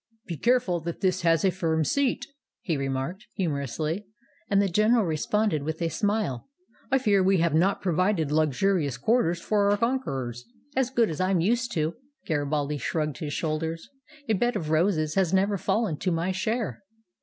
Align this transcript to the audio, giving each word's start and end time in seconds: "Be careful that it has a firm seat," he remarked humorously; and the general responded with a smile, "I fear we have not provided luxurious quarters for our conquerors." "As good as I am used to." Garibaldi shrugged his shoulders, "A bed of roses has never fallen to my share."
"Be 0.25 0.35
careful 0.35 0.79
that 0.79 1.03
it 1.05 1.19
has 1.21 1.45
a 1.45 1.51
firm 1.51 1.83
seat," 1.85 2.25
he 2.61 2.75
remarked 2.75 3.27
humorously; 3.35 4.07
and 4.49 4.59
the 4.59 4.67
general 4.67 5.05
responded 5.05 5.61
with 5.61 5.79
a 5.79 5.89
smile, 5.89 6.49
"I 6.89 6.97
fear 6.97 7.21
we 7.21 7.37
have 7.37 7.53
not 7.53 7.81
provided 7.83 8.31
luxurious 8.31 8.97
quarters 8.97 9.39
for 9.39 9.69
our 9.69 9.77
conquerors." 9.77 10.45
"As 10.75 10.89
good 10.89 11.11
as 11.11 11.21
I 11.21 11.29
am 11.29 11.39
used 11.39 11.71
to." 11.73 11.93
Garibaldi 12.25 12.79
shrugged 12.79 13.19
his 13.19 13.33
shoulders, 13.33 13.91
"A 14.27 14.33
bed 14.33 14.55
of 14.55 14.71
roses 14.71 15.13
has 15.13 15.35
never 15.35 15.55
fallen 15.55 15.97
to 15.97 16.09
my 16.11 16.31
share." 16.31 16.81